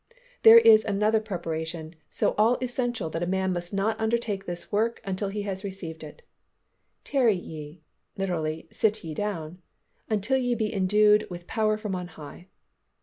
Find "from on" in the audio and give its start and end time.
11.77-12.07